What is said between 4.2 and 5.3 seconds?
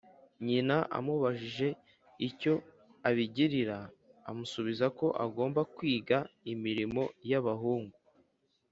amusubiza ko